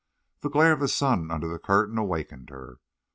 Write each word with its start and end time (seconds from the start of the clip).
The 0.39 0.49
glare 0.49 0.71
of 0.71 0.79
the 0.79 0.87
sun 0.87 1.29
under 1.29 1.47
the 1.47 1.59
curtain 1.59 1.99
awakened 1.99 2.49
her. 2.49 2.79